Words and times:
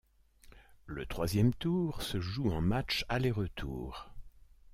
Le 0.87 1.05
troisième 1.05 1.53
tour 1.53 2.01
se 2.01 2.19
joue 2.19 2.49
en 2.49 2.59
matchs 2.59 3.05
aller-retour. 3.07 4.09